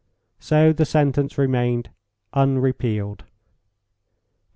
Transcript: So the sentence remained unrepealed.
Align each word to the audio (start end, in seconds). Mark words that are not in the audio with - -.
So 0.39 0.73
the 0.73 0.83
sentence 0.83 1.37
remained 1.37 1.91
unrepealed. 2.33 3.23